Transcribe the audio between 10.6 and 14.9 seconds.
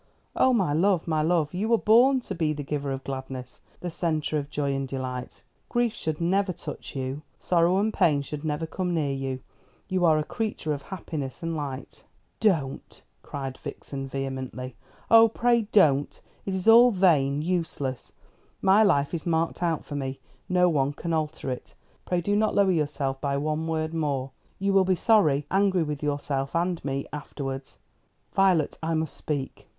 of happiness and light." "Don't!" cried Vixen vehemently.